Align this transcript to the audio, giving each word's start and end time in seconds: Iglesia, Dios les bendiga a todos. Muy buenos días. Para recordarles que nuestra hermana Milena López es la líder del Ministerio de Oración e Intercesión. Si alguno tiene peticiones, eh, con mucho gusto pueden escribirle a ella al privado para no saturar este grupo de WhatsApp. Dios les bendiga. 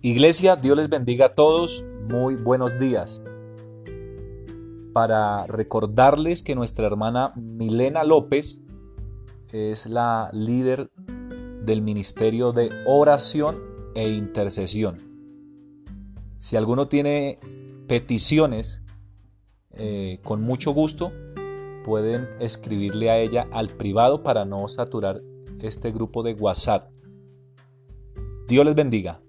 Iglesia, 0.00 0.54
Dios 0.54 0.76
les 0.76 0.88
bendiga 0.88 1.26
a 1.26 1.34
todos. 1.34 1.84
Muy 2.08 2.36
buenos 2.36 2.78
días. 2.78 3.20
Para 4.92 5.44
recordarles 5.48 6.44
que 6.44 6.54
nuestra 6.54 6.86
hermana 6.86 7.32
Milena 7.34 8.04
López 8.04 8.64
es 9.50 9.86
la 9.86 10.30
líder 10.32 10.88
del 11.64 11.82
Ministerio 11.82 12.52
de 12.52 12.70
Oración 12.86 13.56
e 13.96 14.08
Intercesión. 14.08 14.98
Si 16.36 16.54
alguno 16.54 16.86
tiene 16.86 17.40
peticiones, 17.88 18.82
eh, 19.72 20.20
con 20.22 20.42
mucho 20.42 20.72
gusto 20.72 21.10
pueden 21.82 22.28
escribirle 22.38 23.10
a 23.10 23.18
ella 23.18 23.48
al 23.50 23.66
privado 23.68 24.22
para 24.22 24.44
no 24.44 24.68
saturar 24.68 25.22
este 25.60 25.90
grupo 25.90 26.22
de 26.22 26.34
WhatsApp. 26.34 26.88
Dios 28.46 28.64
les 28.64 28.76
bendiga. 28.76 29.20